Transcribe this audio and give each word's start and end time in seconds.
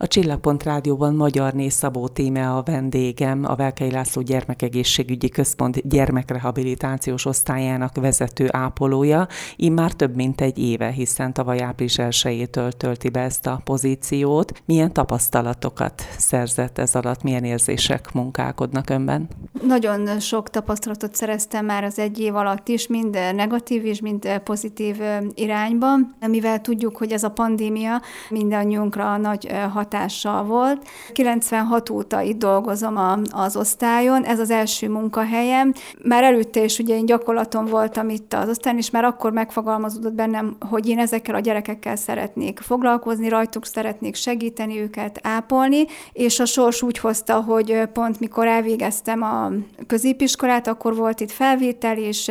A 0.00 0.06
Csillagpont 0.06 0.62
Rádióban 0.62 1.14
Magyar 1.14 1.52
Néz 1.52 1.72
Szabó 1.72 2.08
Tíme 2.08 2.50
a 2.50 2.62
vendégem, 2.62 3.44
a 3.44 3.54
Velkei 3.54 3.90
László 3.90 4.22
Gyermekegészségügyi 4.22 5.28
Központ 5.28 5.88
gyermekrehabilitációs 5.88 7.24
osztályának 7.24 7.96
vezető 7.96 8.48
ápolója, 8.50 9.26
már 9.72 9.92
több 9.92 10.14
mint 10.14 10.40
egy 10.40 10.58
éve, 10.58 10.90
hiszen 10.90 11.32
tavaly 11.32 11.62
április 11.62 11.96
1-től 11.98 12.70
tölti 12.72 13.08
be 13.08 13.20
ezt 13.20 13.46
a 13.46 13.60
pozíciót. 13.64 14.62
Milyen 14.64 14.92
tapasztalatokat 14.92 16.02
szerzett 16.18 16.78
ez 16.78 16.94
alatt, 16.94 17.22
milyen 17.22 17.44
érzések 17.44 18.12
munkálkodnak 18.12 18.90
önben? 18.90 19.28
Nagyon 19.66 20.20
sok 20.20 20.50
tapasztalatot 20.50 21.14
szereztem 21.14 21.64
már 21.64 21.84
az 21.84 21.98
egy 21.98 22.18
év 22.18 22.36
alatt 22.36 22.68
is, 22.68 22.86
mind 22.86 23.18
negatív 23.34 23.84
és 23.84 24.00
mind 24.00 24.40
pozitív 24.44 24.96
irányban, 25.34 26.16
mivel 26.26 26.60
tudjuk, 26.60 26.96
hogy 26.96 27.12
ez 27.12 27.22
a 27.22 27.30
pandémia 27.30 28.02
mindannyiunkra 28.28 29.16
nagy 29.16 29.50
hatással 29.88 30.44
volt. 30.44 30.88
96 31.12 31.90
óta 31.90 32.20
itt 32.20 32.38
dolgozom 32.38 32.96
a, 32.96 33.18
az 33.30 33.56
osztályon, 33.56 34.24
ez 34.24 34.38
az 34.38 34.50
első 34.50 34.88
munkahelyem. 34.88 35.72
Már 36.04 36.22
előtte 36.22 36.64
is 36.64 36.78
ugye 36.78 36.96
én 36.96 37.06
gyakorlaton 37.06 37.64
voltam 37.64 38.08
itt 38.08 38.34
az 38.34 38.48
osztályon, 38.48 38.78
és 38.78 38.90
már 38.90 39.04
akkor 39.04 39.32
megfogalmazódott 39.32 40.12
bennem, 40.12 40.56
hogy 40.68 40.88
én 40.88 40.98
ezekkel 40.98 41.34
a 41.34 41.40
gyerekekkel 41.40 41.96
szeretnék 41.96 42.58
foglalkozni, 42.58 43.28
rajtuk 43.28 43.66
szeretnék 43.66 44.14
segíteni 44.14 44.80
őket, 44.80 45.20
ápolni, 45.22 45.84
és 46.12 46.40
a 46.40 46.44
sors 46.44 46.82
úgy 46.82 46.98
hozta, 46.98 47.40
hogy 47.40 47.82
pont 47.92 48.20
mikor 48.20 48.46
elvégeztem 48.46 49.22
a 49.22 49.50
középiskolát, 49.86 50.66
akkor 50.66 50.96
volt 50.96 51.20
itt 51.20 51.30
felvétel, 51.30 51.98
és 51.98 52.30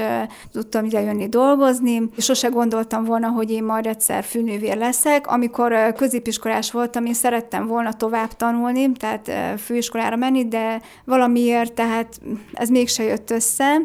tudtam 0.52 0.86
ide 0.86 1.02
jönni 1.02 1.30
dolgozni, 1.30 2.10
sose 2.18 2.48
gondoltam 2.48 3.04
volna, 3.04 3.28
hogy 3.28 3.52
én 3.52 3.64
majd 3.64 3.86
egyszer 3.86 4.24
főnővér 4.24 4.78
leszek. 4.78 5.28
Amikor 5.28 5.94
középiskolás 5.96 6.72
voltam, 6.72 7.06
én 7.06 7.14
szerettem 7.14 7.47
volna 7.50 7.94
tovább 7.94 8.32
tanulni, 8.34 8.92
tehát 8.92 9.60
főiskolára 9.60 10.16
menni, 10.16 10.48
de 10.48 10.82
valamiért, 11.06 11.74
tehát 11.74 12.20
ez 12.54 12.70
mégse 12.70 13.04
jött 13.04 13.32
össze. 13.32 13.82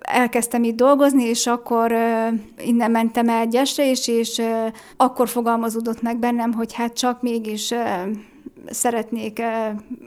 Elkezdtem 0.00 0.64
itt 0.64 0.76
dolgozni, 0.76 1.24
és 1.24 1.46
akkor 1.46 1.94
innen 2.58 2.90
mentem 2.90 3.28
el 3.28 3.46
Gyesre 3.46 3.90
is, 3.90 4.08
és 4.08 4.42
akkor 4.96 5.28
fogalmazódott 5.28 6.02
meg 6.02 6.18
bennem, 6.18 6.52
hogy 6.52 6.72
hát 6.72 6.92
csak 6.92 7.22
mégis 7.22 7.74
szeretnék 8.70 9.42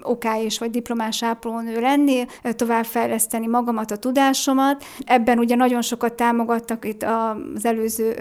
okályos 0.01 0.59
vagy 0.59 0.69
diplomás 0.69 1.23
ápolónő 1.23 1.79
lenni, 1.79 2.25
továbbfejleszteni 2.41 3.47
magamat, 3.47 3.91
a 3.91 3.97
tudásomat. 3.97 4.83
Ebben 5.05 5.39
ugye 5.39 5.55
nagyon 5.55 5.81
sokat 5.81 6.13
támogattak 6.13 6.85
itt 6.85 7.03
az 7.03 7.65
előző 7.65 8.15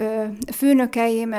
főnökeim, 0.55 1.35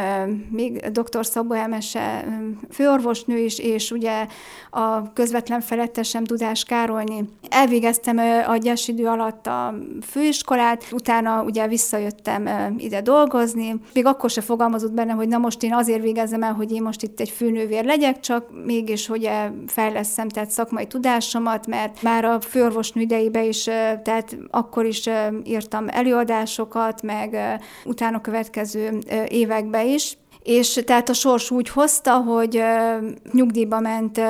még 0.50 0.90
dr. 0.90 1.26
Szabó 1.26 1.52
Elmese 1.52 2.24
főorvosnő 2.70 3.38
is, 3.38 3.58
és 3.58 3.90
ugye 3.90 4.26
a 4.70 5.12
közvetlen 5.12 5.60
felettesem 5.60 6.24
Dudás 6.24 6.64
Károlni. 6.64 7.28
Elvégeztem 7.48 8.18
a 8.48 8.56
gyes 8.56 8.88
idő 8.88 9.06
alatt 9.06 9.46
a 9.46 9.74
főiskolát, 10.02 10.84
utána 10.92 11.42
ugye 11.42 11.68
visszajöttem 11.68 12.48
ide 12.78 13.00
dolgozni. 13.00 13.80
Még 13.94 14.06
akkor 14.06 14.30
se 14.30 14.40
fogalmazott 14.40 14.92
bennem, 14.92 15.16
hogy 15.16 15.28
na 15.28 15.38
most 15.38 15.62
én 15.62 15.74
azért 15.74 16.02
végezem 16.02 16.42
el, 16.42 16.52
hogy 16.52 16.72
én 16.72 16.82
most 16.82 17.02
itt 17.02 17.20
egy 17.20 17.30
főnővér 17.30 17.84
legyek, 17.84 18.20
csak 18.20 18.64
mégis 18.86 19.06
hogy 19.06 19.30
fejleszem 19.66 20.28
tehát 20.28 20.50
szakmai 20.50 20.86
tudásomat, 20.86 21.66
mert 21.66 22.02
már 22.02 22.24
a 22.24 22.40
főorvosnő 22.40 23.00
idejében 23.00 23.44
is, 23.44 23.64
tehát 24.02 24.36
akkor 24.50 24.84
is 24.84 25.08
írtam 25.44 25.86
előadásokat, 25.88 27.02
meg 27.02 27.36
utána 27.84 28.20
következő 28.20 28.98
években 29.28 29.86
is. 29.86 30.18
És 30.42 30.80
tehát 30.84 31.08
a 31.08 31.12
sors 31.12 31.50
úgy 31.50 31.68
hozta, 31.68 32.12
hogy 32.16 32.62
nyugdíjba 33.32 33.80
ment 33.80 34.20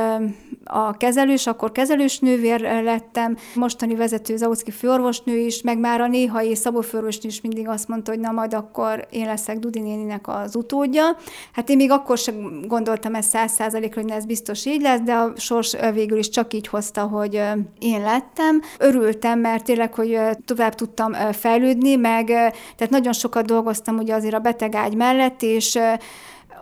a 0.67 0.97
kezelős, 0.97 1.47
akkor 1.47 1.72
kezelős 1.72 2.19
nővér 2.19 2.61
lettem, 2.61 3.36
mostani 3.55 3.95
vezető 3.95 4.36
Zaucki 4.36 4.70
főorvosnő 4.70 5.36
is, 5.36 5.62
meg 5.62 5.78
már 5.78 6.00
a 6.00 6.06
néhai 6.06 6.55
Szabó 6.55 6.81
főorvosnő 6.81 7.28
is 7.28 7.41
mindig 7.41 7.69
azt 7.69 7.88
mondta, 7.88 8.10
hogy 8.10 8.21
na 8.21 8.31
majd 8.31 8.54
akkor 8.54 9.06
én 9.10 9.26
leszek 9.26 9.59
Dudi 9.59 9.81
néninek 9.81 10.28
az 10.28 10.56
utódja. 10.56 11.05
Hát 11.53 11.69
én 11.69 11.76
még 11.76 11.91
akkor 11.91 12.19
sem 12.19 12.60
gondoltam 12.66 13.15
ezt 13.15 13.28
száz 13.28 13.53
százalékra, 13.53 14.03
hogy 14.03 14.10
ez 14.10 14.25
biztos 14.25 14.65
így 14.65 14.81
lesz, 14.81 15.00
de 15.00 15.12
a 15.12 15.32
sors 15.37 15.76
végül 15.93 16.19
is 16.19 16.28
csak 16.28 16.55
így 16.55 16.66
hozta, 16.66 17.03
hogy 17.03 17.34
én 17.78 18.00
lettem. 18.00 18.62
Örültem, 18.78 19.38
mert 19.38 19.65
tényleg, 19.65 19.94
hogy 19.94 20.19
tovább 20.44 20.75
tudtam 20.75 21.12
fejlődni, 21.32 21.97
meg 21.97 22.26
tehát 22.76 22.91
nagyon 22.91 23.12
sokat 23.12 23.44
dolgoztam 23.44 23.99
ugye 23.99 24.15
azért 24.15 24.34
a 24.34 24.38
betegágy 24.38 24.94
mellett, 24.94 25.43
és 25.43 25.78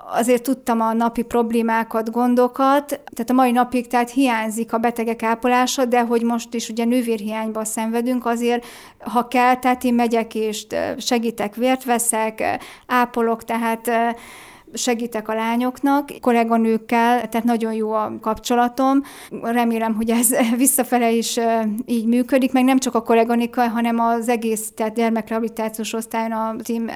azért 0.06 0.42
tudtam 0.42 0.81
a 0.81 0.92
napi 0.92 1.22
problémákat, 1.22 2.10
gondokat, 2.10 2.87
tehát 2.87 3.31
a 3.31 3.32
mai 3.32 3.50
napig 3.50 3.87
tehát 3.87 4.10
hiányzik 4.10 4.72
a 4.72 4.78
betegek 4.78 5.22
ápolása, 5.22 5.84
de 5.84 6.00
hogy 6.00 6.22
most 6.22 6.54
is 6.54 6.69
ugye 6.69 6.84
nővérhiányba 6.84 7.65
szenvedünk, 7.65 8.26
azért 8.26 8.66
ha 8.98 9.28
kell, 9.28 9.56
tehát 9.56 9.84
én 9.84 9.94
megyek 9.94 10.34
és 10.34 10.66
segítek, 10.98 11.54
vért 11.54 11.84
veszek, 11.84 12.59
ápolok, 12.87 13.44
tehát 13.44 13.91
segítek 14.75 15.28
a 15.28 15.34
lányoknak, 15.34 16.09
kolléganőkkel, 16.20 17.28
tehát 17.28 17.47
nagyon 17.47 17.72
jó 17.72 17.93
a 17.93 18.12
kapcsolatom. 18.20 19.03
Remélem, 19.43 19.94
hogy 19.94 20.10
ez 20.10 20.28
visszafele 20.56 21.10
is 21.10 21.38
így 21.87 22.06
működik, 22.06 22.53
meg 22.53 22.64
nem 22.64 22.78
csak 22.78 22.94
a 22.94 23.03
kolléganikkal, 23.03 23.69
hanem 23.69 23.98
az 23.98 24.28
egész 24.28 24.72
tehát 24.75 24.94
gyermekrehabilitációs 24.94 25.93
osztályon 25.93 26.32
a 26.32 26.54
team 26.62 26.87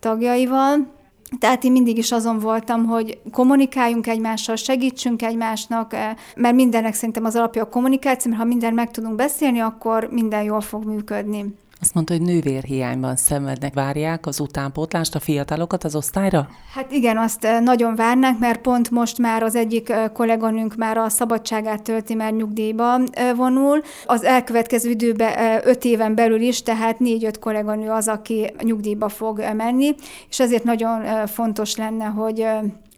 tagjaival. 0.00 1.00
Tehát 1.38 1.64
én 1.64 1.72
mindig 1.72 1.98
is 1.98 2.12
azon 2.12 2.38
voltam, 2.38 2.84
hogy 2.86 3.18
kommunikáljunk 3.32 4.06
egymással, 4.06 4.56
segítsünk 4.56 5.22
egymásnak, 5.22 5.92
eh, 5.92 6.16
mert 6.36 6.54
mindennek 6.54 6.94
szerintem 6.94 7.24
az 7.24 7.36
alapja 7.36 7.62
a 7.62 7.68
kommunikáció, 7.68 8.30
mert 8.30 8.42
ha 8.42 8.48
minden 8.48 8.74
meg 8.74 8.90
tudunk 8.90 9.14
beszélni, 9.14 9.60
akkor 9.60 10.08
minden 10.10 10.42
jól 10.42 10.60
fog 10.60 10.84
működni. 10.84 11.54
Azt 11.82 11.94
mondta, 11.94 12.12
hogy 12.12 12.22
nővérhiányban 12.22 13.16
szenvednek. 13.16 13.74
Várják 13.74 14.26
az 14.26 14.40
utánpótlást, 14.40 15.14
a 15.14 15.20
fiatalokat 15.20 15.84
az 15.84 15.94
osztályra? 15.94 16.48
Hát 16.74 16.92
igen, 16.92 17.18
azt 17.18 17.44
eh, 17.44 17.60
nagyon 17.60 17.94
várnánk, 17.94 18.38
mert 18.38 18.60
pont 18.60 18.90
most 18.90 19.18
már 19.18 19.42
az 19.42 19.54
egyik 19.54 19.88
eh, 19.88 20.08
kolléganünk 20.12 20.74
már 20.74 20.96
a 20.96 21.08
szabadságát 21.08 21.82
tölti, 21.82 22.14
már 22.14 22.32
nyugdíjba 22.32 23.00
eh, 23.10 23.36
vonul. 23.36 23.82
Az 24.06 24.24
elkövetkező 24.24 24.90
időben 24.90 25.60
öt 25.64 25.84
éven 25.84 26.14
belül 26.14 26.40
is, 26.40 26.62
tehát 26.62 26.98
négy-öt 26.98 27.38
kolléganő 27.38 27.90
az, 27.90 28.08
aki 28.08 28.52
nyugdíjba 28.62 29.08
fog 29.08 29.44
menni, 29.56 29.94
és 30.28 30.40
ezért 30.40 30.64
nagyon 30.64 31.26
fontos 31.26 31.76
lenne, 31.76 32.04
hogy 32.04 32.46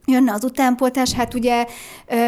jönne 0.07 0.33
az 0.33 0.45
utánpótlás, 0.45 1.13
hát 1.13 1.35
ugye 1.35 1.67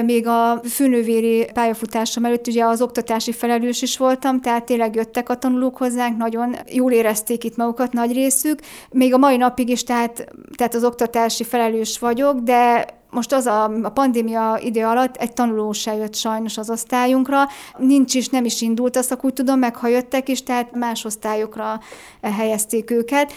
még 0.05 0.27
a 0.27 0.61
főnővéri 0.65 1.47
pályafutásom 1.53 2.25
előtt 2.25 2.47
ugye 2.47 2.65
az 2.65 2.83
oktatási 2.83 3.33
felelős 3.33 3.83
is 3.83 3.97
voltam, 3.97 4.41
tehát 4.41 4.65
tényleg 4.65 4.95
jöttek 4.95 5.29
a 5.29 5.37
tanulók 5.37 5.77
hozzánk, 5.77 6.17
nagyon 6.17 6.57
jól 6.73 6.93
érezték 6.93 7.45
itt 7.45 7.57
magukat 7.57 7.93
nagy 7.93 8.13
részük. 8.13 8.61
Még 8.91 9.15
a 9.15 9.19
mai 9.19 9.37
napig 9.37 9.69
is, 9.69 9.83
tehát, 9.83 10.27
tehát 10.57 10.75
az 10.75 10.85
oktatási 10.85 11.45
felelős 11.45 11.99
vagyok, 11.99 12.39
de 12.39 12.87
most 13.11 13.33
az 13.33 13.47
a, 13.47 13.65
a 13.83 13.89
pandémia 13.89 14.59
ide 14.63 14.87
alatt 14.87 15.17
egy 15.17 15.33
tanuló 15.33 15.73
se 15.73 15.95
jött 15.95 16.15
sajnos 16.15 16.59
az 16.59 16.71
osztályunkra, 16.71 17.45
nincs 17.79 18.15
is, 18.15 18.29
nem 18.29 18.45
is 18.45 18.61
indult, 18.61 18.97
azt 18.97 19.19
úgy 19.21 19.33
tudom, 19.33 19.59
meg 19.59 19.77
ha 19.77 19.89
jöttek 19.89 20.29
is, 20.29 20.43
tehát 20.43 20.75
más 20.75 21.05
osztályokra 21.05 21.81
helyezték 22.23 22.91
őket 22.91 23.33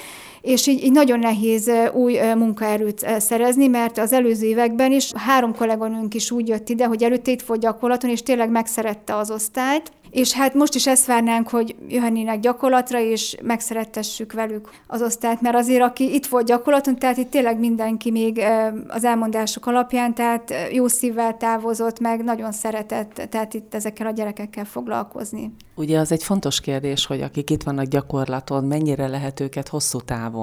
és 0.49 0.67
így, 0.67 0.83
így 0.83 0.91
nagyon 0.91 1.19
nehéz 1.19 1.71
új 1.93 2.19
munkaerőt 2.35 3.05
szerezni, 3.19 3.67
mert 3.67 3.97
az 3.97 4.13
előző 4.13 4.45
években 4.45 4.91
is 4.91 5.11
három 5.15 5.55
kolléganőnk 5.55 6.13
is 6.13 6.31
úgy 6.31 6.47
jött 6.47 6.69
ide, 6.69 6.85
hogy 6.85 7.03
előtte 7.03 7.31
itt 7.31 7.41
volt 7.41 7.59
gyakorlaton, 7.59 8.09
és 8.09 8.23
tényleg 8.23 8.49
megszerette 8.49 9.15
az 9.15 9.31
osztályt, 9.31 9.91
és 10.11 10.33
hát 10.33 10.53
most 10.53 10.75
is 10.75 10.87
ezt 10.87 11.05
várnánk, 11.05 11.49
hogy 11.49 11.75
jöhennének 11.87 12.39
gyakorlatra, 12.39 12.99
és 12.99 13.35
megszerettessük 13.43 14.33
velük 14.33 14.69
az 14.87 15.01
osztályt, 15.01 15.41
mert 15.41 15.55
azért, 15.55 15.81
aki 15.81 16.13
itt 16.13 16.25
volt 16.25 16.45
gyakorlaton, 16.45 16.95
tehát 16.99 17.17
itt 17.17 17.29
tényleg 17.29 17.59
mindenki 17.59 18.11
még 18.11 18.41
az 18.87 19.03
elmondások 19.03 19.65
alapján, 19.65 20.13
tehát 20.13 20.53
jó 20.71 20.87
szívvel 20.87 21.37
távozott, 21.37 21.99
meg 21.99 22.23
nagyon 22.23 22.51
szeretett, 22.51 23.27
tehát 23.29 23.53
itt 23.53 23.73
ezekkel 23.73 24.07
a 24.07 24.11
gyerekekkel 24.11 24.65
foglalkozni. 24.65 25.51
Ugye 25.75 25.99
az 25.99 26.11
egy 26.11 26.23
fontos 26.23 26.61
kérdés, 26.61 27.05
hogy 27.05 27.21
akik 27.21 27.49
itt 27.49 27.63
vannak 27.63 27.85
gyakorlaton, 27.85 28.63
mennyire 28.63 29.07
lehet 29.07 29.39
őket 29.39 29.67
hosszú 29.67 29.99
távon 29.99 30.38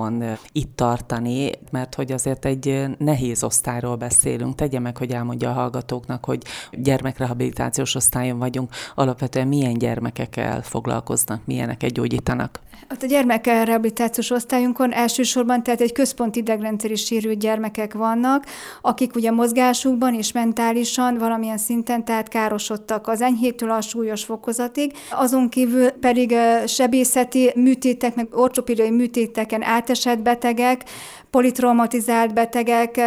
itt 0.52 0.76
tartani, 0.76 1.50
mert 1.70 1.94
hogy 1.94 2.12
azért 2.12 2.44
egy 2.44 2.84
nehéz 2.98 3.44
osztályról 3.44 3.96
beszélünk. 3.96 4.54
Tegye 4.54 4.78
meg, 4.78 4.96
hogy 4.96 5.10
elmondja 5.10 5.50
a 5.50 5.52
hallgatóknak, 5.52 6.24
hogy 6.24 6.42
gyermekrehabilitációs 6.72 7.94
osztályon 7.94 8.38
vagyunk, 8.38 8.70
alapvetően 8.94 9.48
milyen 9.48 9.74
gyermekekkel 9.74 10.62
foglalkoznak, 10.62 11.40
milyeneket 11.44 11.92
gyógyítanak? 11.92 12.60
Hát 12.88 13.02
a 13.02 13.06
gyermekrehabilitációs 13.06 14.30
osztályunkon 14.30 14.92
elsősorban 14.92 15.62
tehát 15.62 15.80
egy 15.80 15.92
központi 15.92 16.38
idegrendszeri 16.38 16.94
sérült 16.94 17.38
gyermekek 17.38 17.94
vannak, 17.94 18.44
akik 18.82 19.14
ugye 19.14 19.30
mozgásukban 19.30 20.14
és 20.14 20.32
mentálisan 20.32 21.18
valamilyen 21.18 21.58
szinten 21.58 22.04
tehát 22.04 22.28
károsodtak 22.28 23.08
az 23.08 23.20
enyhétől 23.20 23.70
a 23.70 23.80
súlyos 23.80 24.24
fokozatig. 24.24 24.92
Azon 25.10 25.48
kívül 25.48 25.90
pedig 25.90 26.34
sebészeti 26.66 27.52
műtétek, 27.54 28.14
meg 28.14 28.28
ortopédiai 28.30 28.90
műtéteken 28.90 29.62
átesett 29.76 30.18
betegek, 30.18 30.84
politraumatizált 31.30 32.34
betegek, 32.34 33.00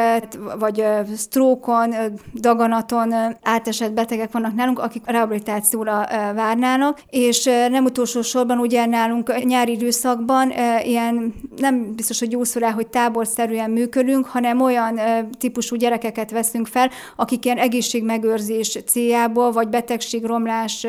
vagy 0.60 0.84
sztrókon, 1.16 1.94
daganaton 2.34 3.14
átesett 3.44 3.94
betegek 3.94 4.32
vannak 4.32 4.56
nálunk, 4.56 4.80
akik 4.80 5.02
rehabilitációra 5.06 6.08
várnának, 6.36 7.02
és 7.10 7.44
nem 7.70 7.86
utolsó 7.86 8.22
sorban 8.22 8.58
ugye 8.60 8.86
nálunk 8.86 9.44
nyári 9.44 9.72
időszakban 9.72 10.52
ilyen 10.84 11.34
nem 11.58 11.96
biztos, 11.96 12.20
hogy 12.20 12.32
jó 12.32 12.44
szó 12.44 12.60
rá, 12.60 12.72
hogy 12.72 12.88
táborszerűen 12.88 13.72
működünk, 13.72 14.26
hanem 14.26 14.62
olyan 14.62 15.00
típusú 15.40 15.76
gyerekeket 15.76 16.32
veszünk 16.32 16.68
fel, 16.68 16.90
akik 17.16 17.46
ilyen 17.46 17.58
egészségmegőrzés 17.58 18.78
céljából, 18.86 19.52
vagy 19.52 19.68
betegségromlás 19.70 20.88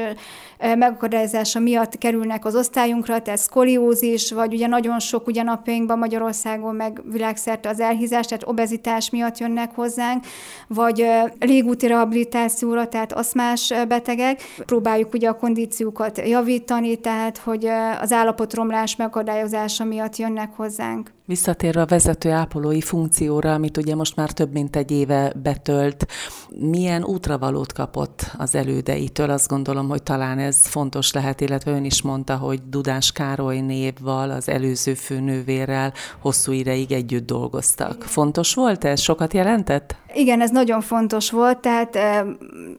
megakadályozása 0.58 1.58
miatt 1.58 1.98
kerülnek 1.98 2.44
az 2.44 2.56
osztályunkra, 2.56 3.22
tehát 3.22 3.40
szkoliózis, 3.40 4.32
vagy 4.32 4.54
ugye 4.54 4.66
nagyon 4.66 4.98
sok 4.98 5.26
ugye 5.26 5.42
napjainkban 5.70 5.98
Magyarországon 5.98 6.74
meg 6.74 7.02
világszerte 7.04 7.68
az 7.68 7.80
elhízás, 7.80 8.26
tehát 8.26 8.46
obezitás 8.46 9.10
miatt 9.10 9.38
jönnek 9.38 9.74
hozzánk, 9.74 10.24
vagy 10.68 11.06
légúti 11.40 11.86
rehabilitációra, 11.86 12.88
tehát 12.88 13.12
aszmás 13.12 13.72
betegek. 13.88 14.42
Próbáljuk 14.66 15.14
ugye 15.14 15.28
a 15.28 15.36
kondíciókat 15.36 16.26
javítani, 16.26 16.96
tehát 16.96 17.38
hogy 17.38 17.64
az 18.00 18.12
állapotromlás 18.12 18.96
megakadályozása 18.96 19.84
miatt 19.84 20.16
jönnek 20.16 20.56
hozzánk. 20.56 21.10
Visszatérve 21.30 21.80
a 21.80 21.86
vezető 21.86 22.30
ápolói 22.30 22.80
funkcióra, 22.80 23.52
amit 23.52 23.76
ugye 23.76 23.94
most 23.94 24.16
már 24.16 24.30
több 24.30 24.52
mint 24.52 24.76
egy 24.76 24.90
éve 24.90 25.32
betölt, 25.42 26.06
milyen 26.48 27.04
útravalót 27.04 27.72
kapott 27.72 28.26
az 28.38 28.54
elődeitől? 28.54 29.30
Azt 29.30 29.48
gondolom, 29.48 29.88
hogy 29.88 30.02
talán 30.02 30.38
ez 30.38 30.66
fontos 30.66 31.12
lehet, 31.12 31.40
illetve 31.40 31.70
ön 31.70 31.84
is 31.84 32.02
mondta, 32.02 32.36
hogy 32.36 32.60
Dudás 32.68 33.12
Károly 33.12 33.60
névval, 33.60 34.30
az 34.30 34.48
előző 34.48 34.94
főnővérrel 34.94 35.92
hosszú 36.20 36.52
ideig 36.52 36.92
együtt 36.92 37.26
dolgoztak. 37.26 37.94
Igen. 37.94 38.06
Fontos 38.06 38.54
volt 38.54 38.84
ez? 38.84 39.00
Sokat 39.00 39.32
jelentett? 39.32 39.96
Igen, 40.14 40.40
ez 40.40 40.50
nagyon 40.50 40.80
fontos 40.80 41.30
volt, 41.30 41.58
tehát 41.58 41.98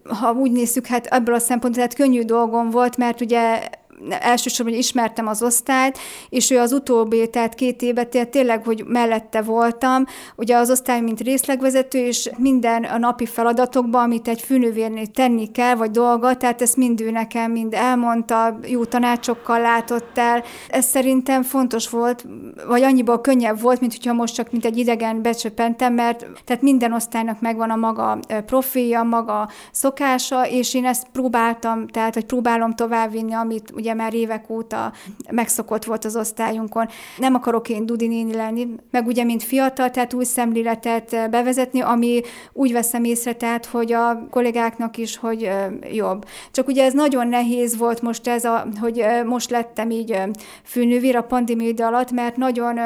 ha 0.03 0.31
úgy 0.31 0.51
nézzük, 0.51 0.85
hát 0.85 1.05
ebből 1.05 1.35
a 1.35 1.39
szempontból 1.39 1.83
tehát 1.83 1.95
könnyű 1.95 2.23
dolgom 2.23 2.69
volt, 2.69 2.97
mert 2.97 3.21
ugye 3.21 3.69
elsősorban 4.09 4.73
hogy 4.73 4.83
ismertem 4.83 5.27
az 5.27 5.43
osztályt, 5.43 5.97
és 6.29 6.49
ő 6.49 6.59
az 6.59 6.71
utóbbi, 6.71 7.29
tehát 7.29 7.55
két 7.55 7.81
évet 7.81 8.27
tényleg, 8.31 8.65
hogy 8.65 8.83
mellette 8.87 9.41
voltam, 9.41 10.05
ugye 10.35 10.55
az 10.55 10.69
osztály, 10.69 11.01
mint 11.01 11.19
részlegvezető, 11.19 11.97
és 11.97 12.29
minden 12.37 12.83
a 12.83 12.97
napi 12.97 13.25
feladatokban, 13.25 14.03
amit 14.03 14.27
egy 14.27 14.41
főnővérnél 14.41 15.05
tenni 15.05 15.51
kell, 15.51 15.75
vagy 15.75 15.91
dolga, 15.91 16.37
tehát 16.37 16.61
ezt 16.61 16.77
mind 16.77 17.01
ő 17.01 17.11
nekem 17.11 17.51
mind 17.51 17.73
elmondta, 17.73 18.59
jó 18.67 18.85
tanácsokkal 18.85 19.59
látott 19.59 20.17
el. 20.17 20.43
Ez 20.69 20.85
szerintem 20.85 21.43
fontos 21.43 21.89
volt, 21.89 22.25
vagy 22.67 22.81
annyiból 22.81 23.21
könnyebb 23.21 23.61
volt, 23.61 23.79
mint 23.79 23.93
hogyha 23.93 24.13
most 24.13 24.35
csak 24.35 24.51
mint 24.51 24.65
egy 24.65 24.77
idegen 24.77 25.21
becsöpentem, 25.21 25.93
mert 25.93 26.25
tehát 26.45 26.61
minden 26.61 26.93
osztálynak 26.93 27.41
megvan 27.41 27.69
a 27.69 27.75
maga 27.75 28.19
profilja, 28.45 29.03
maga 29.03 29.49
szokása, 29.71 30.47
és 30.47 30.73
én 30.73 30.85
ezt 30.85 31.07
próbáltam, 31.11 31.87
tehát 31.87 32.13
hogy 32.13 32.25
próbálom 32.25 32.73
továbbvinni, 32.75 33.33
amit 33.33 33.71
ugye 33.75 33.90
ugye 33.91 34.03
már 34.03 34.13
évek 34.13 34.49
óta 34.49 34.91
megszokott 35.31 35.83
volt 35.83 36.05
az 36.05 36.15
osztályunkon. 36.15 36.87
Nem 37.17 37.33
akarok 37.35 37.69
én 37.69 37.85
Dudi 37.85 38.07
néni 38.07 38.33
lenni, 38.33 38.67
meg 38.91 39.07
ugye, 39.07 39.23
mint 39.23 39.43
fiatal, 39.43 39.91
tehát 39.91 40.13
új 40.13 40.23
szemléletet 40.23 41.29
bevezetni, 41.29 41.81
ami 41.81 42.21
úgy 42.53 42.71
veszem 42.71 43.03
észre, 43.03 43.33
tehát, 43.33 43.65
hogy 43.65 43.93
a 43.93 44.27
kollégáknak 44.29 44.97
is, 44.97 45.17
hogy 45.17 45.49
jobb. 45.93 46.25
Csak 46.51 46.67
ugye 46.67 46.83
ez 46.83 46.93
nagyon 46.93 47.27
nehéz 47.27 47.77
volt 47.77 48.01
most 48.01 48.27
ez, 48.27 48.43
a, 48.43 48.67
hogy 48.79 49.05
most 49.25 49.49
lettem 49.49 49.89
így 49.89 50.19
főnővér 50.63 51.15
a 51.15 51.23
pandémia 51.23 51.87
alatt, 51.87 52.11
mert 52.11 52.37
nagyon 52.37 52.79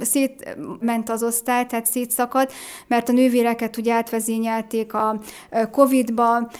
szétment 0.00 1.10
az 1.10 1.22
osztály, 1.22 1.66
tehát 1.66 1.86
szétszakadt, 1.86 2.52
mert 2.86 3.08
a 3.08 3.12
nővéreket 3.12 3.76
ugye 3.76 3.92
átvezényelték 3.92 4.94
a 4.94 5.20
Covid-ba, 5.70 6.50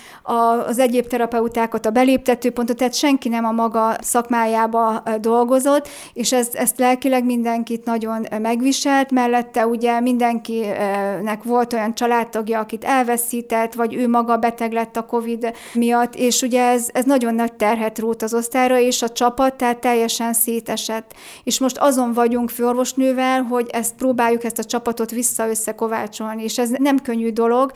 az 0.66 0.78
egyéb 0.78 1.06
terapeutákat 1.06 1.86
a 1.86 1.90
beléptetőpontot, 1.90 2.76
tehát 2.76 2.94
senki 2.94 3.28
nem 3.28 3.44
a 3.44 3.52
maga 3.52 3.83
szakmájába 4.00 5.02
dolgozott, 5.20 5.88
és 6.12 6.32
ez, 6.32 6.48
ezt 6.52 6.78
lelkileg 6.78 7.24
mindenkit 7.24 7.84
nagyon 7.84 8.26
megviselt, 8.40 9.10
mellette 9.10 9.66
ugye 9.66 10.00
mindenkinek 10.00 11.42
volt 11.42 11.72
olyan 11.72 11.94
családtagja, 11.94 12.58
akit 12.58 12.84
elveszített, 12.84 13.74
vagy 13.74 13.94
ő 13.94 14.08
maga 14.08 14.36
beteg 14.36 14.72
lett 14.72 14.96
a 14.96 15.06
Covid 15.06 15.52
miatt, 15.74 16.14
és 16.14 16.42
ugye 16.42 16.62
ez, 16.62 16.88
ez 16.92 17.04
nagyon 17.04 17.34
nagy 17.34 17.52
terhet 17.52 17.98
rót 17.98 18.22
az 18.22 18.34
osztályra, 18.34 18.78
és 18.78 19.02
a 19.02 19.08
csapat 19.08 19.54
tehát 19.54 19.78
teljesen 19.78 20.32
szétesett. 20.32 21.12
És 21.44 21.60
most 21.60 21.78
azon 21.78 22.12
vagyunk 22.12 22.50
főorvosnővel, 22.50 23.42
hogy 23.42 23.68
ezt 23.72 23.94
próbáljuk 23.94 24.44
ezt 24.44 24.58
a 24.58 24.64
csapatot 24.64 25.10
vissza-összekovácsolni, 25.10 26.42
és 26.42 26.58
ez 26.58 26.70
nem 26.70 26.98
könnyű 26.98 27.32
dolog, 27.32 27.72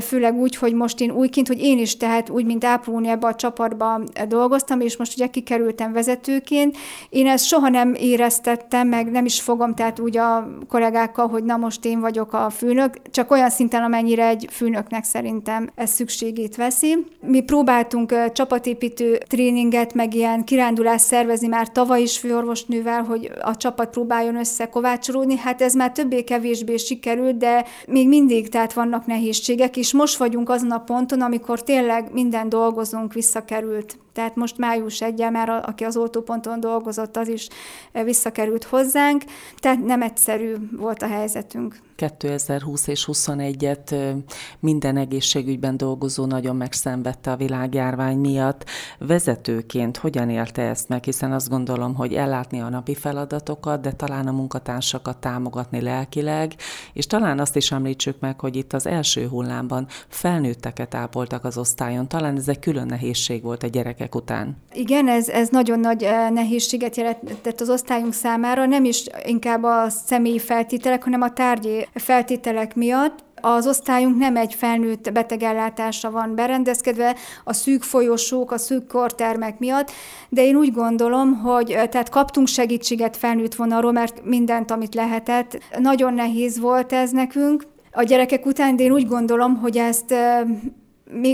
főleg 0.00 0.34
úgy, 0.34 0.56
hogy 0.56 0.74
most 0.74 1.00
én 1.00 1.10
újként, 1.10 1.48
hogy 1.48 1.60
én 1.60 1.78
is 1.78 1.96
tehát 1.96 2.30
úgy, 2.30 2.44
mint 2.44 2.64
ápolóni 2.64 3.08
ebbe 3.08 3.26
a 3.26 3.34
csapatba 3.34 4.00
dolgoztam, 4.28 4.80
és 4.80 4.96
most 4.96 5.14
ugye 5.14 5.26
kikerültem 5.36 5.92
vezetőként. 5.92 6.76
Én 7.08 7.26
ezt 7.26 7.44
soha 7.44 7.68
nem 7.68 7.94
éreztettem, 7.94 8.88
meg 8.88 9.10
nem 9.10 9.24
is 9.24 9.40
fogom, 9.40 9.74
tehát 9.74 9.98
úgy 9.98 10.16
a 10.16 10.48
kollégákkal, 10.68 11.28
hogy 11.28 11.44
na 11.44 11.56
most 11.56 11.84
én 11.84 12.00
vagyok 12.00 12.32
a 12.32 12.50
főnök, 12.50 13.10
csak 13.10 13.30
olyan 13.30 13.50
szinten, 13.50 13.82
amennyire 13.82 14.26
egy 14.26 14.48
főnöknek 14.50 15.04
szerintem 15.04 15.70
ez 15.74 15.90
szükségét 15.90 16.56
veszi. 16.56 17.06
Mi 17.20 17.40
próbáltunk 17.40 18.32
csapatépítő 18.32 19.18
tréninget, 19.28 19.94
meg 19.94 20.14
ilyen 20.14 20.44
kirándulás 20.44 21.00
szervezni 21.00 21.46
már 21.46 21.72
tavaly 21.72 22.02
is 22.02 22.18
főorvosnővel, 22.18 23.02
hogy 23.02 23.30
a 23.42 23.56
csapat 23.56 23.90
próbáljon 23.90 24.36
összekovácsolódni. 24.36 25.36
Hát 25.36 25.62
ez 25.62 25.74
már 25.74 25.92
többé-kevésbé 25.92 26.76
sikerült, 26.76 27.36
de 27.36 27.64
még 27.86 28.08
mindig 28.08 28.48
tehát 28.48 28.72
vannak 28.72 29.06
nehézségek, 29.06 29.76
és 29.76 29.92
most 29.92 30.16
vagyunk 30.16 30.48
azon 30.48 30.70
a 30.70 30.78
ponton, 30.80 31.20
amikor 31.20 31.62
tényleg 31.62 32.12
minden 32.12 32.48
dolgozunk 32.48 33.12
visszakerült 33.12 33.96
tehát 34.16 34.36
most 34.36 34.58
május 34.58 35.00
1 35.00 35.30
már 35.30 35.48
aki 35.48 35.84
az 35.84 35.96
oltóponton 35.96 36.60
dolgozott, 36.60 37.16
az 37.16 37.28
is 37.28 37.48
eh, 37.92 38.04
visszakerült 38.04 38.64
hozzánk, 38.64 39.22
tehát 39.56 39.84
nem 39.84 40.02
egyszerű 40.02 40.54
volt 40.76 41.02
a 41.02 41.06
helyzetünk. 41.06 41.78
2020 41.96 42.86
és 42.86 43.08
21-et 43.12 44.14
minden 44.60 44.96
egészségügyben 44.96 45.76
dolgozó 45.76 46.24
nagyon 46.24 46.56
megszenvedte 46.56 47.30
a 47.30 47.36
világjárvány 47.36 48.18
miatt. 48.18 48.64
Vezetőként 48.98 49.96
hogyan 49.96 50.30
élte 50.30 50.62
ezt 50.62 50.88
meg, 50.88 51.04
hiszen 51.04 51.32
azt 51.32 51.48
gondolom, 51.48 51.94
hogy 51.94 52.14
ellátni 52.14 52.60
a 52.60 52.68
napi 52.68 52.94
feladatokat, 52.94 53.80
de 53.80 53.92
talán 53.92 54.26
a 54.26 54.32
munkatársakat 54.32 55.16
támogatni 55.16 55.80
lelkileg, 55.80 56.54
és 56.92 57.06
talán 57.06 57.38
azt 57.38 57.56
is 57.56 57.72
említsük 57.72 58.20
meg, 58.20 58.40
hogy 58.40 58.56
itt 58.56 58.72
az 58.72 58.86
első 58.86 59.26
hullámban 59.28 59.86
felnőtteket 60.08 60.94
ápoltak 60.94 61.44
az 61.44 61.58
osztályon. 61.58 62.08
Talán 62.08 62.36
ez 62.36 62.48
egy 62.48 62.58
külön 62.58 62.86
nehézség 62.86 63.42
volt 63.42 63.62
a 63.62 63.66
gyerekek 63.66 64.14
után. 64.14 64.56
Igen, 64.72 65.08
ez, 65.08 65.28
ez 65.28 65.48
nagyon 65.48 65.80
nagy 65.80 66.08
nehézséget 66.30 66.96
jelentett 66.96 67.60
az 67.60 67.70
osztályunk 67.70 68.12
számára, 68.12 68.66
nem 68.66 68.84
is 68.84 69.04
inkább 69.24 69.62
a 69.62 69.88
személyi 69.88 70.38
feltételek, 70.38 71.04
hanem 71.04 71.20
a 71.20 71.32
tárgyi 71.32 71.85
feltételek 71.94 72.74
miatt, 72.74 73.24
az 73.40 73.66
osztályunk 73.66 74.18
nem 74.18 74.36
egy 74.36 74.54
felnőtt 74.54 75.12
betegellátásra 75.12 76.10
van 76.10 76.34
berendezkedve 76.34 77.16
a 77.44 77.52
szűk 77.52 77.82
folyosók, 77.82 78.52
a 78.52 78.58
szűk 78.58 78.86
kortermek 78.86 79.58
miatt, 79.58 79.90
de 80.28 80.44
én 80.44 80.56
úgy 80.56 80.72
gondolom, 80.72 81.40
hogy 81.40 81.66
tehát 81.66 82.08
kaptunk 82.08 82.48
segítséget 82.48 83.16
felnőtt 83.16 83.54
vonalról, 83.54 83.92
mert 83.92 84.24
mindent, 84.24 84.70
amit 84.70 84.94
lehetett. 84.94 85.58
Nagyon 85.78 86.14
nehéz 86.14 86.58
volt 86.58 86.92
ez 86.92 87.10
nekünk. 87.10 87.66
A 87.92 88.02
gyerekek 88.02 88.46
után, 88.46 88.76
de 88.76 88.82
én 88.82 88.92
úgy 88.92 89.06
gondolom, 89.06 89.56
hogy 89.56 89.76
ezt 89.76 90.14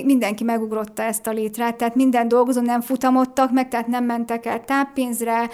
mindenki 0.04 0.44
megugrotta 0.44 1.02
ezt 1.02 1.26
a 1.26 1.30
létrát, 1.30 1.76
tehát 1.76 1.94
minden 1.94 2.28
dolgozó 2.28 2.61
nem 2.61 2.80
futamodtak 2.80 3.52
meg, 3.52 3.68
tehát 3.68 3.87
nem 3.87 4.04
mentek 4.04 4.47
el 4.47 4.64
táppénzre, 4.64 5.49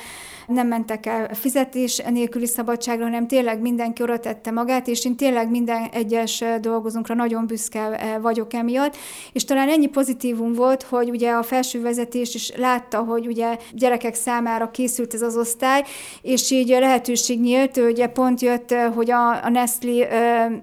nem 0.49 0.67
mentek 0.67 1.07
el 1.07 1.29
fizetés 1.35 2.03
nélküli 2.11 2.47
szabadságra, 2.47 3.05
hanem 3.05 3.27
tényleg 3.27 3.61
mindenki 3.61 4.03
oda 4.03 4.19
tette 4.19 4.51
magát, 4.51 4.87
és 4.89 5.05
én 5.05 5.17
tényleg 5.17 5.51
minden 5.51 5.89
egyes 5.93 6.45
dolgozónkra 6.61 7.15
nagyon 7.15 7.47
büszke 7.47 8.19
vagyok 8.21 8.55
emiatt, 8.55 8.97
és 9.33 9.45
talán 9.45 9.69
ennyi 9.69 9.87
pozitívum 9.87 10.53
volt, 10.53 10.83
hogy 10.83 11.11
ugye 11.11 11.31
a 11.31 11.43
felső 11.43 11.81
vezetés 11.81 12.35
is 12.35 12.53
látta, 12.57 12.99
hogy 12.99 13.27
ugye 13.27 13.57
gyerekek 13.73 14.15
számára 14.15 14.71
készült 14.71 15.15
ez 15.15 15.23
az 15.23 15.37
osztály, 15.37 15.85
és 16.23 16.51
így 16.51 16.69
lehetőség 16.69 17.41
nyílt, 17.41 17.77
ugye 17.77 18.07
pont 18.07 18.41
jött, 18.41 18.75
hogy 18.95 19.11
a, 19.11 19.45
a 19.45 19.49
Nestlé 19.49 20.07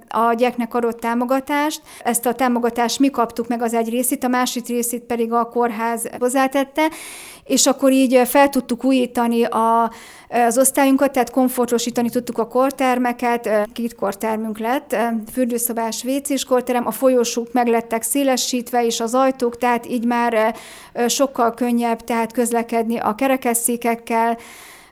a 0.07 0.33
gyeknek 0.33 0.73
adott 0.73 0.99
támogatást, 0.99 1.81
ezt 2.03 2.25
a 2.25 2.33
támogatást 2.33 2.99
mi 2.99 3.09
kaptuk 3.09 3.47
meg 3.47 3.61
az 3.61 3.73
egy 3.73 3.89
részét, 3.89 4.23
a 4.23 4.27
másik 4.27 4.67
részét 4.67 5.03
pedig 5.03 5.31
a 5.31 5.49
kórház 5.49 6.09
hozzátette, 6.19 6.89
és 7.43 7.65
akkor 7.65 7.91
így 7.91 8.21
fel 8.27 8.49
tudtuk 8.49 8.83
újítani 8.83 9.43
a, 9.43 9.74
az 10.29 10.57
osztályunkat, 10.57 11.11
tehát 11.11 11.29
komfortosítani 11.29 12.09
tudtuk 12.09 12.37
a 12.37 12.47
kortermeket, 12.47 13.49
két 13.73 13.95
kortermünk 13.95 14.57
lett, 14.57 14.95
fürdőszobás, 15.33 16.03
vécés 16.03 16.43
korterem, 16.43 16.87
a 16.87 16.91
folyosók 16.91 17.53
meg 17.53 17.67
lettek 17.67 18.01
szélesítve, 18.01 18.85
és 18.85 18.99
az 18.99 19.13
ajtók, 19.13 19.57
tehát 19.57 19.87
így 19.87 20.05
már 20.05 20.55
sokkal 21.07 21.53
könnyebb 21.53 22.03
tehát 22.03 22.31
közlekedni 22.31 22.97
a 22.97 23.15
kerekesszékekkel, 23.15 24.37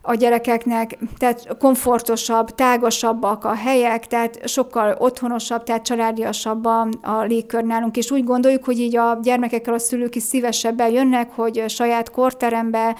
a 0.06 0.16
gyerekeknek, 0.16 0.98
tehát 1.18 1.58
komfortosabb, 1.60 2.50
tágasabbak 2.56 3.44
a 3.44 3.54
helyek, 3.54 4.08
tehát 4.08 4.48
sokkal 4.48 4.96
otthonosabb, 5.00 5.64
tehát 5.64 5.84
családiasabb 5.84 6.66
a, 6.66 6.88
a 7.02 7.22
légkör 7.22 7.64
nálunk, 7.64 7.98
és 7.98 8.12
úgy 8.12 8.24
gondoljuk, 8.24 8.64
hogy 8.64 8.80
így 8.80 8.98
a 8.98 9.20
gyermekekkel 9.22 9.74
a 9.74 9.80
szülők 9.80 10.16
is 10.16 10.24
szívesebben 10.24 10.92
jönnek, 10.92 11.32
hogy 11.36 11.64
saját 11.68 12.12
korterembe, 12.12 12.96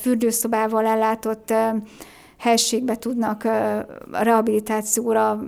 fürdőszobával 0.00 0.86
ellátott 0.86 1.52
helységbe 2.38 2.96
tudnak 2.96 3.48
rehabilitációra 4.10 5.38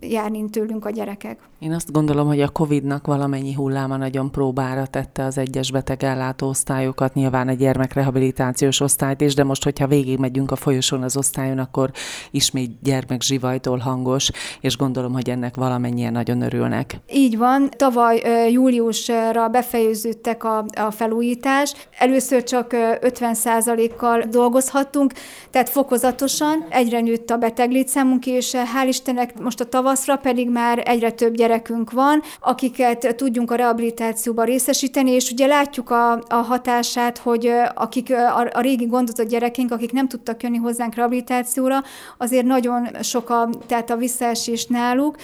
járni 0.00 0.50
tőlünk 0.50 0.84
a 0.84 0.90
gyerekek. 0.90 1.38
Én 1.64 1.72
azt 1.72 1.92
gondolom, 1.92 2.26
hogy 2.26 2.40
a 2.40 2.48
COVID-nak 2.48 3.06
valamennyi 3.06 3.52
hulláma 3.52 3.96
nagyon 3.96 4.30
próbára 4.30 4.86
tette 4.86 5.24
az 5.24 5.38
egyes 5.38 5.70
betegellátó 5.70 6.48
osztályokat, 6.48 7.14
nyilván 7.14 7.48
a 7.48 7.52
gyermekrehabilitációs 7.52 8.80
osztályt 8.80 9.20
is, 9.20 9.34
de 9.34 9.44
most, 9.44 9.64
hogyha 9.64 9.86
végigmegyünk 9.86 10.50
a 10.50 10.56
folyosón 10.56 11.02
az 11.02 11.16
osztályon, 11.16 11.58
akkor 11.58 11.90
ismét 12.30 12.70
gyermek 12.82 13.22
zsivajtól 13.22 13.78
hangos, 13.78 14.30
és 14.60 14.76
gondolom, 14.76 15.12
hogy 15.12 15.30
ennek 15.30 15.56
valamennyien 15.56 16.12
nagyon 16.12 16.42
örülnek. 16.42 17.00
Így 17.12 17.38
van. 17.38 17.70
Tavaly 17.76 18.22
júliusra 18.50 19.48
befejeződtek 19.48 20.44
a, 20.44 20.64
a 20.74 20.90
felújítás. 20.90 21.74
Először 21.98 22.42
csak 22.42 22.70
50%-kal 23.00 24.22
dolgozhattunk, 24.30 25.12
tehát 25.50 25.68
fokozatosan 25.68 26.66
egyre 26.68 27.00
nőtt 27.00 27.30
a 27.30 27.36
beteglétszámunk, 27.36 28.26
és 28.26 28.52
hál' 28.54 28.88
Istennek 28.88 29.40
most 29.40 29.60
a 29.60 29.64
tavaszra 29.64 30.16
pedig 30.16 30.50
már 30.50 30.82
egyre 30.84 31.10
több 31.10 31.34
gyerek 31.34 31.52
gyerekünk 31.54 31.90
van, 31.90 32.22
akiket 32.40 33.16
tudjunk 33.16 33.50
a 33.50 33.54
rehabilitációban 33.54 34.44
részesíteni, 34.44 35.10
és 35.10 35.30
ugye 35.30 35.46
látjuk 35.46 35.90
a, 35.90 36.12
a 36.12 36.34
hatását, 36.34 37.18
hogy 37.18 37.52
akik 37.74 38.12
a, 38.12 38.48
a 38.52 38.60
régi 38.60 38.86
gondozott 38.86 39.28
gyerekeink, 39.28 39.72
akik 39.72 39.92
nem 39.92 40.08
tudtak 40.08 40.42
jönni 40.42 40.56
hozzánk 40.56 40.94
rehabilitációra, 40.94 41.82
azért 42.18 42.46
nagyon 42.46 42.88
sok 43.02 43.30
a, 43.30 43.48
tehát 43.66 43.90
a 43.90 43.96
visszaesés 43.96 44.66
náluk, 44.66 45.16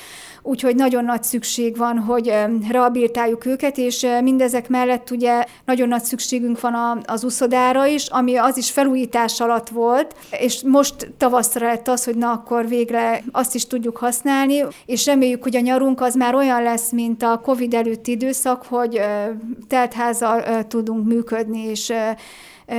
úgyhogy 0.43 0.75
nagyon 0.75 1.05
nagy 1.05 1.23
szükség 1.23 1.77
van, 1.77 1.99
hogy 1.99 2.33
rehabilitáljuk 2.71 3.47
őket, 3.47 3.79
és 3.79 4.07
mindezek 4.23 4.69
mellett 4.69 5.11
ugye 5.11 5.45
nagyon 5.65 5.89
nagy 5.89 6.03
szükségünk 6.03 6.61
van 6.61 7.03
az 7.07 7.25
uszodára 7.25 7.87
is, 7.87 8.07
ami 8.07 8.37
az 8.37 8.57
is 8.57 8.71
felújítás 8.71 9.41
alatt 9.41 9.69
volt, 9.69 10.15
és 10.31 10.63
most 10.63 11.13
tavaszra 11.19 11.67
lett 11.67 11.89
az, 11.89 12.05
hogy 12.05 12.17
na 12.17 12.31
akkor 12.31 12.69
végre 12.69 13.23
azt 13.33 13.55
is 13.55 13.67
tudjuk 13.67 13.97
használni, 13.97 14.65
és 14.87 15.07
reméljük, 15.07 15.43
hogy 15.43 15.57
a 15.57 15.61
nyarunk 15.61 16.01
az 16.01 16.15
már 16.21 16.35
olyan 16.35 16.62
lesz, 16.62 16.91
mint 16.91 17.23
a 17.23 17.41
COVID 17.43 17.75
előtti 17.75 18.11
időszak, 18.11 18.65
hogy 18.65 19.00
teltházzal 19.69 20.67
tudunk 20.67 21.07
működni, 21.07 21.59
és 21.59 21.93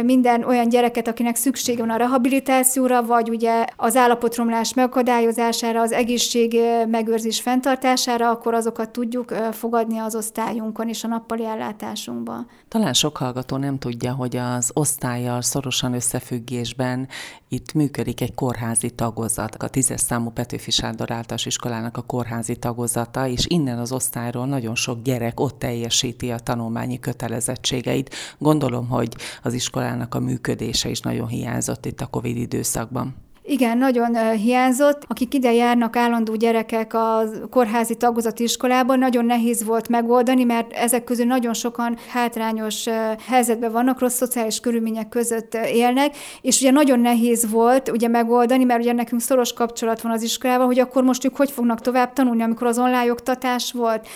minden 0.03 0.43
olyan 0.43 0.69
gyereket, 0.69 1.07
akinek 1.07 1.35
szüksége 1.35 1.79
van 1.79 1.89
a 1.89 1.95
rehabilitációra, 1.95 3.03
vagy 3.05 3.29
ugye 3.29 3.65
az 3.75 3.95
állapotromlás 3.95 4.73
megakadályozására, 4.73 5.81
az 5.81 5.91
egészség 5.91 6.59
megőrzés 6.87 7.41
fenntartására, 7.41 8.29
akkor 8.29 8.53
azokat 8.53 8.89
tudjuk 8.89 9.33
fogadni 9.51 9.97
az 9.97 10.15
osztályunkon 10.15 10.89
és 10.89 11.03
a 11.03 11.07
nappali 11.07 11.45
ellátásunkban. 11.45 12.47
Talán 12.67 12.93
sok 12.93 13.17
hallgató 13.17 13.57
nem 13.57 13.77
tudja, 13.77 14.13
hogy 14.13 14.35
az 14.35 14.71
osztályjal 14.73 15.41
szorosan 15.41 15.93
összefüggésben 15.93 17.07
itt 17.49 17.73
működik 17.73 18.21
egy 18.21 18.33
kórházi 18.33 18.89
tagozat, 18.89 19.55
a 19.55 19.67
tízes 19.67 20.01
számú 20.01 20.29
Petőfi 20.29 20.71
Sándor 20.71 21.11
általános 21.11 21.45
iskolának 21.45 21.97
a 21.97 22.01
kórházi 22.01 22.55
tagozata, 22.55 23.27
és 23.27 23.45
innen 23.47 23.79
az 23.79 23.91
osztályról 23.91 24.45
nagyon 24.45 24.75
sok 24.75 25.01
gyerek 25.01 25.39
ott 25.39 25.59
teljesíti 25.59 26.31
a 26.31 26.39
tanulmányi 26.39 26.99
kötelezettségeit. 26.99 28.15
Gondolom, 28.37 28.87
hogy 28.87 29.15
az 29.43 29.53
iskolának 29.81 30.15
a 30.15 30.19
működése 30.19 30.89
is 30.89 30.99
nagyon 30.99 31.27
hiányzott 31.27 31.85
itt 31.85 32.01
a 32.01 32.05
Covid 32.05 32.37
időszakban. 32.37 33.15
Igen, 33.43 33.77
nagyon 33.77 34.37
hiányzott. 34.37 35.03
Akik 35.07 35.33
ide 35.33 35.53
járnak 35.53 35.95
állandó 35.95 36.35
gyerekek 36.35 36.93
a 36.93 37.23
kórházi 37.49 37.95
tagozati 37.95 38.43
iskolában, 38.43 38.99
nagyon 38.99 39.25
nehéz 39.25 39.63
volt 39.63 39.89
megoldani, 39.89 40.43
mert 40.43 40.73
ezek 40.73 41.03
közül 41.03 41.25
nagyon 41.25 41.53
sokan 41.53 41.97
hátrányos 42.07 42.85
helyzetben 43.27 43.71
vannak, 43.71 43.99
rossz 43.99 44.15
szociális 44.15 44.59
körülmények 44.59 45.09
között 45.09 45.53
élnek, 45.73 46.15
és 46.41 46.61
ugye 46.61 46.71
nagyon 46.71 46.99
nehéz 46.99 47.49
volt 47.49 47.89
ugye 47.89 48.07
megoldani, 48.07 48.63
mert 48.63 48.81
ugye 48.81 48.93
nekünk 48.93 49.21
szoros 49.21 49.53
kapcsolat 49.53 50.01
van 50.01 50.11
az 50.11 50.21
iskolával, 50.21 50.65
hogy 50.65 50.79
akkor 50.79 51.03
most 51.03 51.25
ők 51.25 51.35
hogy 51.35 51.51
fognak 51.51 51.81
tovább 51.81 52.13
tanulni, 52.13 52.43
amikor 52.43 52.67
az 52.67 52.77
online 52.77 53.11
oktatás 53.11 53.71
volt 53.71 54.07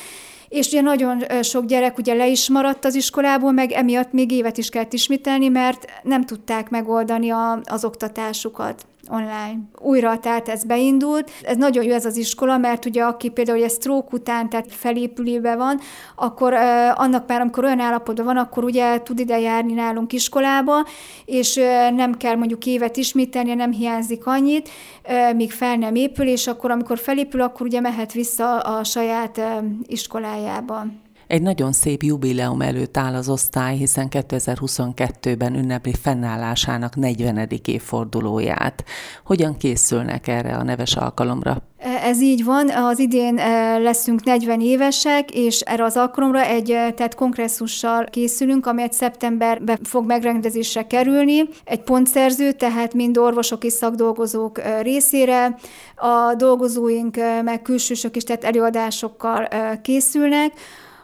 és 0.55 0.67
ugye 0.67 0.81
nagyon 0.81 1.23
sok 1.41 1.65
gyerek 1.65 1.97
ugye 1.97 2.13
le 2.13 2.27
is 2.27 2.49
maradt 2.49 2.85
az 2.85 2.95
iskolából, 2.95 3.51
meg 3.51 3.71
emiatt 3.71 4.11
még 4.11 4.31
évet 4.31 4.57
is 4.57 4.69
kellett 4.69 4.93
ismételni, 4.93 5.47
mert 5.47 5.85
nem 6.03 6.25
tudták 6.25 6.69
megoldani 6.69 7.29
a, 7.29 7.59
az 7.63 7.85
oktatásukat 7.85 8.85
online. 9.09 9.59
Újra, 9.79 10.19
tehát 10.19 10.49
ez 10.49 10.63
beindult. 10.63 11.31
Ez 11.43 11.57
nagyon 11.57 11.83
jó 11.83 11.93
ez 11.93 12.05
az 12.05 12.17
iskola, 12.17 12.57
mert 12.57 12.85
ugye 12.85 13.03
aki 13.03 13.29
például 13.29 13.63
egy 13.63 13.71
stroke 13.71 14.07
után, 14.11 14.49
tehát 14.49 14.73
felépülőbe 14.73 15.55
van, 15.55 15.79
akkor 16.15 16.53
uh, 16.53 16.59
annak 16.99 17.27
már, 17.27 17.41
amikor 17.41 17.63
olyan 17.63 17.79
állapotban 17.79 18.25
van, 18.25 18.37
akkor 18.37 18.63
ugye 18.63 19.01
tud 19.01 19.19
ide 19.19 19.39
járni 19.39 19.73
nálunk 19.73 20.13
iskolába, 20.13 20.85
és 21.25 21.55
uh, 21.55 21.91
nem 21.95 22.17
kell 22.17 22.35
mondjuk 22.35 22.65
évet 22.65 22.97
ismételni, 22.97 23.53
nem 23.53 23.71
hiányzik 23.71 24.25
annyit, 24.25 24.69
uh, 25.07 25.35
míg 25.35 25.51
fel 25.51 25.75
nem 25.75 25.95
épül, 25.95 26.27
és 26.27 26.47
akkor 26.47 26.71
amikor 26.71 26.97
felépül, 26.97 27.41
akkor 27.41 27.65
ugye 27.65 27.79
mehet 27.79 28.13
vissza 28.13 28.59
a 28.59 28.83
saját 28.83 29.37
uh, 29.37 29.45
iskolájába. 29.87 31.04
Egy 31.27 31.41
nagyon 31.41 31.71
szép 31.71 32.03
jubileum 32.03 32.61
előtt 32.61 32.97
áll 32.97 33.15
az 33.15 33.29
osztály, 33.29 33.75
hiszen 33.75 34.07
2022-ben 34.11 35.55
ünnepli 35.55 35.93
fennállásának 36.01 36.95
40. 36.95 37.49
évfordulóját. 37.65 38.83
Hogyan 39.25 39.57
készülnek 39.57 40.27
erre 40.27 40.55
a 40.55 40.63
neves 40.63 40.95
alkalomra? 40.95 41.61
Ez 42.03 42.21
így 42.21 42.43
van, 42.43 42.69
az 42.69 42.99
idén 42.99 43.37
e, 43.37 43.77
leszünk 43.77 44.23
40 44.23 44.61
évesek, 44.61 45.31
és 45.31 45.59
erre 45.59 45.83
az 45.83 45.97
alkalomra 45.97 46.41
egy 46.41 46.71
e, 46.71 46.91
tehát 46.91 47.15
kongresszussal 47.15 48.05
készülünk, 48.05 48.65
amelyet 48.65 48.93
szeptemberben 48.93 49.79
fog 49.83 50.05
megrendezésre 50.05 50.87
kerülni. 50.87 51.43
Egy 51.63 51.81
pontszerző, 51.81 52.51
tehát 52.51 52.93
mind 52.93 53.17
orvosok 53.17 53.63
és 53.63 53.73
szakdolgozók 53.73 54.59
e, 54.59 54.81
részére. 54.81 55.57
A 55.95 56.33
dolgozóink 56.37 57.15
meg 57.43 57.61
külsősök 57.61 58.15
is, 58.15 58.23
tehát 58.23 58.43
előadásokkal 58.43 59.47
készülnek 59.81 60.53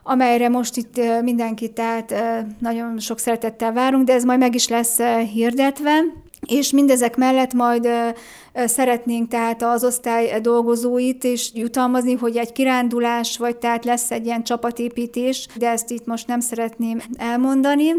amelyre 0.03 0.49
most 0.49 0.77
itt 0.77 1.01
mindenkit 1.21 1.71
tehát 1.71 2.13
nagyon 2.59 2.99
sok 2.99 3.19
szeretettel 3.19 3.73
várunk, 3.73 4.05
de 4.05 4.13
ez 4.13 4.23
majd 4.23 4.39
meg 4.39 4.55
is 4.55 4.67
lesz 4.67 4.99
hirdetve, 5.33 5.99
és 6.47 6.71
mindezek 6.71 7.17
mellett 7.17 7.53
majd 7.53 7.87
Szeretnénk 8.53 9.27
tehát 9.27 9.63
az 9.63 9.83
osztály 9.83 10.39
dolgozóit 10.41 11.23
is 11.23 11.51
jutalmazni, 11.53 12.13
hogy 12.13 12.37
egy 12.37 12.51
kirándulás, 12.51 13.37
vagy 13.37 13.55
tehát 13.57 13.85
lesz 13.85 14.11
egy 14.11 14.25
ilyen 14.25 14.43
csapatépítés, 14.43 15.47
de 15.57 15.69
ezt 15.69 15.89
itt 15.89 16.05
most 16.05 16.27
nem 16.27 16.39
szeretném 16.39 17.01
elmondani, 17.17 17.91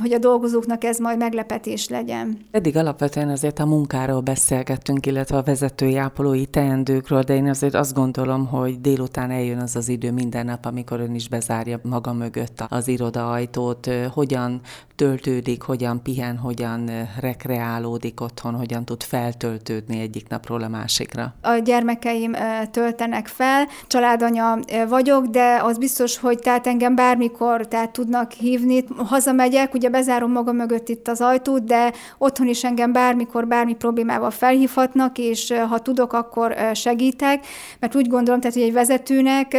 hogy 0.00 0.12
a 0.12 0.18
dolgozóknak 0.18 0.84
ez 0.84 0.98
majd 0.98 1.18
meglepetés 1.18 1.88
legyen. 1.88 2.38
Eddig 2.50 2.76
alapvetően 2.76 3.28
azért 3.28 3.58
a 3.58 3.66
munkáról 3.66 4.20
beszélgettünk, 4.20 5.06
illetve 5.06 5.36
a 5.36 5.42
vezetői 5.42 5.96
ápolói 5.96 6.46
teendőkről, 6.46 7.22
de 7.22 7.34
én 7.34 7.48
azért 7.48 7.74
azt 7.74 7.94
gondolom, 7.94 8.46
hogy 8.46 8.80
délután 8.80 9.30
eljön 9.30 9.58
az 9.58 9.76
az 9.76 9.88
idő 9.88 10.12
minden 10.12 10.44
nap, 10.44 10.64
amikor 10.64 11.00
ön 11.00 11.14
is 11.14 11.28
bezárja 11.28 11.80
maga 11.82 12.12
mögött 12.12 12.64
az 12.68 12.88
iroda 12.88 13.30
ajtót, 13.30 13.90
hogyan 14.12 14.60
töltődik, 14.96 15.62
hogyan 15.62 16.02
pihen, 16.02 16.36
hogyan 16.36 16.90
rekreálódik 17.78 18.20
otthon, 18.20 18.54
hogyan 18.54 18.84
tud 18.84 19.02
feltöltődni 19.02 19.58
töltődni 19.68 20.00
egyik 20.00 20.28
napról 20.28 20.62
a 20.62 20.68
másikra? 20.68 21.34
A 21.42 21.54
gyermekeim 21.54 22.36
töltenek 22.70 23.26
fel, 23.26 23.66
családanya 23.86 24.58
vagyok, 24.88 25.26
de 25.26 25.60
az 25.62 25.78
biztos, 25.78 26.18
hogy 26.18 26.38
tehát 26.38 26.66
engem 26.66 26.94
bármikor 26.94 27.68
tehát 27.68 27.90
tudnak 27.90 28.32
hívni. 28.32 28.84
Hazamegyek, 28.96 29.74
ugye 29.74 29.88
bezárom 29.88 30.32
magam 30.32 30.56
mögött 30.56 30.88
itt 30.88 31.08
az 31.08 31.20
ajtót, 31.20 31.64
de 31.64 31.92
otthon 32.18 32.48
is 32.48 32.64
engem 32.64 32.92
bármikor, 32.92 33.46
bármi 33.46 33.74
problémával 33.74 34.30
felhívhatnak, 34.30 35.18
és 35.18 35.54
ha 35.68 35.78
tudok, 35.78 36.12
akkor 36.12 36.56
segítek, 36.74 37.46
mert 37.80 37.94
úgy 37.94 38.08
gondolom, 38.08 38.40
tehát, 38.40 38.56
hogy 38.56 38.66
egy 38.66 38.72
vezetőnek 38.72 39.56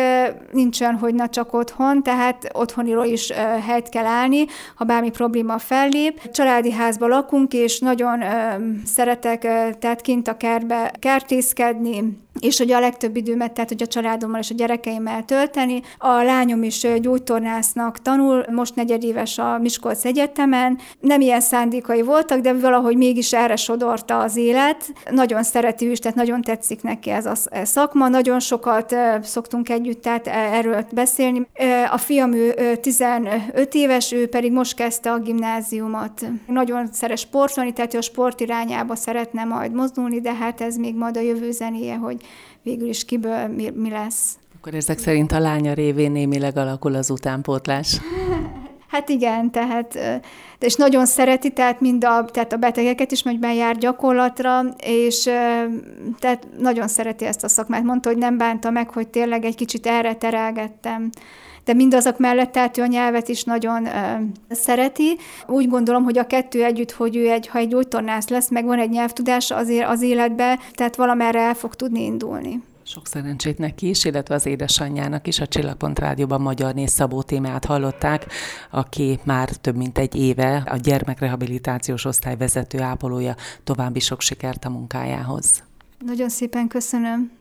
nincsen, 0.51 0.95
hogy 0.95 1.13
na 1.13 1.29
csak 1.29 1.53
otthon, 1.53 2.03
tehát 2.03 2.49
otthoniról 2.53 3.05
is 3.05 3.31
helyt 3.65 3.89
kell 3.89 4.05
állni, 4.05 4.45
ha 4.75 4.85
bármi 4.85 5.09
probléma 5.09 5.57
fellép. 5.57 6.31
Családi 6.31 6.71
házban 6.71 7.09
lakunk, 7.09 7.53
és 7.53 7.79
nagyon 7.79 8.08
szeretek 8.85 9.41
tehát 9.79 10.01
kint 10.01 10.27
a 10.27 10.37
kertbe 10.37 10.91
kertészkedni, 10.99 12.17
és 12.39 12.57
hogy 12.57 12.71
a 12.71 12.79
legtöbb 12.79 13.15
időmet, 13.15 13.51
tehát 13.51 13.69
hogy 13.69 13.81
a 13.81 13.87
családommal 13.87 14.39
és 14.39 14.49
a 14.49 14.55
gyerekeimmel 14.55 15.25
tölteni. 15.25 15.81
A 15.97 16.07
lányom 16.07 16.63
is 16.63 16.87
gyógytornásznak 17.01 18.01
tanul, 18.01 18.45
most 18.51 18.75
negyedéves 18.75 19.37
a 19.37 19.57
Miskolc 19.57 20.05
Egyetemen. 20.05 20.77
Nem 20.99 21.21
ilyen 21.21 21.41
szándékai 21.41 22.01
voltak, 22.01 22.39
de 22.39 22.53
valahogy 22.53 22.97
mégis 22.97 23.33
erre 23.33 23.55
sodorta 23.55 24.19
az 24.19 24.35
élet. 24.35 24.93
Nagyon 25.11 25.43
szereti 25.43 25.91
is, 25.91 25.99
tehát 25.99 26.17
nagyon 26.17 26.41
tetszik 26.41 26.81
neki 26.81 27.09
ez 27.09 27.25
a 27.25 27.35
szakma. 27.63 28.07
Nagyon 28.07 28.39
sokat 28.39 28.95
szoktunk 29.21 29.69
együtt 29.69 30.01
tehát 30.01 30.27
erről 30.27 30.85
beszélni. 30.91 31.47
A 31.91 31.97
fiam 31.97 32.33
ő 32.33 32.75
15 32.81 33.39
éves, 33.71 34.11
ő 34.11 34.27
pedig 34.27 34.51
most 34.51 34.75
kezdte 34.75 35.11
a 35.11 35.19
gimnáziumot. 35.19 36.25
Nagyon 36.47 36.89
szeret 36.91 37.17
sportolni, 37.17 37.73
tehát 37.73 37.93
a 37.99 38.01
sport 38.01 38.39
irányába 38.39 38.95
szeretne 38.95 39.43
majd 39.43 39.73
mozdulni, 39.73 40.21
de 40.21 40.33
hát 40.33 40.61
ez 40.61 40.75
még 40.75 40.95
majd 40.95 41.17
a 41.17 41.21
jövő 41.21 41.51
zenéje, 41.51 41.95
hogy 41.95 42.21
végül 42.61 42.87
is 42.87 43.05
kiből 43.05 43.47
mi, 43.47 43.69
mi 43.69 43.89
lesz. 43.89 44.37
Akkor 44.57 44.73
ezek 44.73 44.97
szerint 44.97 45.31
a 45.31 45.39
lánya 45.39 45.73
révén 45.73 46.11
némileg 46.11 46.57
alakul 46.57 46.95
az 46.95 47.09
utánpótlás. 47.09 47.97
Hát 48.89 49.09
igen, 49.09 49.51
tehát, 49.51 49.99
és 50.59 50.75
nagyon 50.75 51.05
szereti, 51.05 51.49
tehát 51.49 51.79
mind 51.79 52.03
a, 52.03 52.25
tehát 52.25 52.53
a 52.53 52.57
betegeket 52.57 53.11
is, 53.11 53.23
hogy 53.23 53.41
jár 53.55 53.77
gyakorlatra, 53.77 54.61
és 54.83 55.23
tehát 56.19 56.47
nagyon 56.57 56.87
szereti 56.87 57.25
ezt 57.25 57.43
a 57.43 57.47
szakmát. 57.47 57.83
Mondta, 57.83 58.09
hogy 58.09 58.17
nem 58.17 58.37
bánta 58.37 58.69
meg, 58.69 58.89
hogy 58.89 59.07
tényleg 59.07 59.45
egy 59.45 59.55
kicsit 59.55 59.87
erre 59.87 60.15
terelgettem 60.15 61.09
de 61.69 61.75
mindazok 61.75 62.17
mellett 62.17 62.51
tehát 62.51 62.77
ő 62.77 62.81
a 62.81 62.85
nyelvet 62.85 63.27
is 63.27 63.43
nagyon 63.43 63.85
ö, 63.85 63.89
szereti. 64.49 65.17
Úgy 65.47 65.69
gondolom, 65.69 66.03
hogy 66.03 66.17
a 66.17 66.27
kettő 66.27 66.63
együtt, 66.63 66.91
hogy 66.91 67.15
ő 67.15 67.29
egy, 67.29 67.47
ha 67.47 67.57
egy 67.57 67.67
gyógytornász 67.67 68.27
lesz, 68.27 68.49
meg 68.49 68.65
van 68.65 68.79
egy 68.79 68.89
nyelvtudás 68.89 69.51
azért 69.51 69.89
az 69.89 70.01
életbe, 70.01 70.59
tehát 70.73 70.95
valamerre 70.95 71.39
el 71.39 71.53
fog 71.53 71.75
tudni 71.75 72.03
indulni. 72.03 72.61
Sok 72.91 73.07
szerencsét 73.07 73.57
neki 73.57 73.89
is, 73.89 74.05
illetve 74.05 74.35
az 74.35 74.45
édesanyjának 74.45 75.27
is. 75.27 75.39
A 75.39 75.47
Csillagpont 75.47 75.99
Rádióban 75.99 76.41
Magyar 76.41 76.73
Néz 76.73 76.91
Szabó 76.91 77.21
témát 77.21 77.65
hallották, 77.65 78.25
aki 78.71 79.19
már 79.23 79.49
több 79.49 79.75
mint 79.75 79.97
egy 79.97 80.15
éve 80.15 80.63
a 80.65 80.75
gyermekrehabilitációs 80.75 82.05
osztály 82.05 82.37
vezető 82.37 82.81
ápolója. 82.81 83.35
További 83.63 83.99
sok 83.99 84.21
sikert 84.21 84.65
a 84.65 84.69
munkájához. 84.69 85.63
Nagyon 86.05 86.29
szépen 86.29 86.67
köszönöm. 86.67 87.38